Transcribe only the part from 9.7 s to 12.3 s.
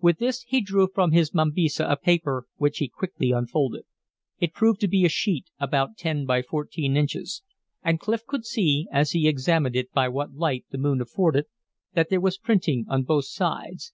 it by what light the moon afforded, that there